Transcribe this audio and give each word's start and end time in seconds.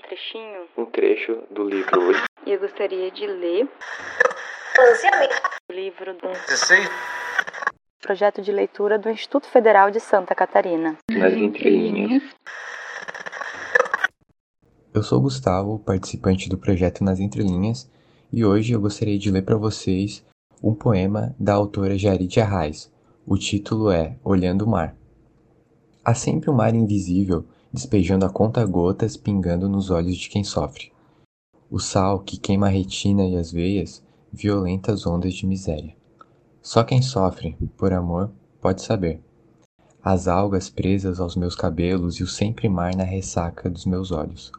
trechinho, 0.00 0.66
um 0.76 0.84
trecho 0.86 1.42
do 1.50 1.64
livro 1.64 2.12
e 2.46 2.52
eu 2.52 2.60
gostaria 2.60 3.10
de 3.10 3.26
ler 3.26 3.68
o 5.68 5.72
livro 5.72 6.14
do 6.14 6.28
projeto 8.00 8.42
de 8.42 8.50
leitura 8.50 8.98
do 8.98 9.08
Instituto 9.08 9.46
Federal 9.46 9.90
de 9.90 10.00
Santa 10.00 10.34
Catarina. 10.34 10.96
Nas 11.10 11.32
entrelinhas. 11.34 12.22
Eu 14.92 15.02
sou 15.02 15.20
Gustavo, 15.20 15.78
participante 15.78 16.48
do 16.48 16.58
projeto 16.58 17.02
Nas 17.02 17.18
Entrelinhas, 17.18 17.90
e 18.32 18.44
hoje 18.44 18.72
eu 18.72 18.80
gostaria 18.80 19.18
de 19.18 19.30
ler 19.30 19.42
para 19.42 19.56
vocês 19.56 20.24
um 20.62 20.74
poema 20.74 21.34
da 21.38 21.54
autora 21.54 21.96
Jarid 21.96 22.40
Arraes. 22.40 22.92
O 23.26 23.38
título 23.38 23.90
é 23.90 24.16
Olhando 24.24 24.64
o 24.64 24.68
Mar. 24.68 24.94
Há 26.04 26.14
sempre 26.14 26.50
um 26.50 26.54
mar 26.54 26.74
invisível 26.74 27.44
despejando 27.72 28.26
a 28.26 28.30
conta-gotas 28.30 29.16
pingando 29.16 29.68
nos 29.68 29.88
olhos 29.88 30.16
de 30.16 30.28
quem 30.28 30.44
sofre. 30.44 30.92
O 31.70 31.78
sal 31.78 32.20
que 32.20 32.36
queima 32.36 32.66
a 32.66 32.70
retina 32.70 33.24
e 33.24 33.36
as 33.36 33.50
veias, 33.50 34.04
violentas 34.30 35.06
ondas 35.06 35.34
de 35.34 35.46
miséria. 35.46 35.96
Só 36.60 36.84
quem 36.84 37.00
sofre, 37.00 37.56
por 37.76 37.92
amor, 37.92 38.30
pode 38.60 38.82
saber. 38.82 39.20
As 40.02 40.28
algas 40.28 40.68
presas 40.68 41.18
aos 41.18 41.34
meus 41.34 41.56
cabelos 41.56 42.16
e 42.16 42.22
o 42.22 42.26
sempre 42.26 42.68
mar 42.68 42.94
na 42.94 43.04
ressaca 43.04 43.70
dos 43.70 43.86
meus 43.86 44.10
olhos. 44.10 44.52